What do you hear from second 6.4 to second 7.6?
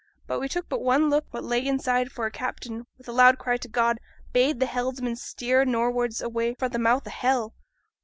fra' th' mouth o' Hell.